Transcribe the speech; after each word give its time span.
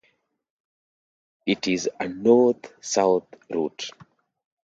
It 1.45 1.67
is 1.67 1.87
a 1.99 2.07
north-south 2.07 3.27
route. 3.51 3.91